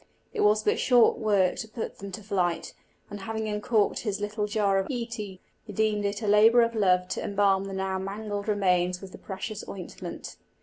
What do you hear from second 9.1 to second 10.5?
the precious ointment.